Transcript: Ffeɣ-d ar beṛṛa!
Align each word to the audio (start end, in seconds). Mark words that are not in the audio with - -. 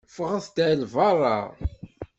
Ffeɣ-d 0.15 0.55
ar 0.67 0.79
beṛṛa! 0.93 1.39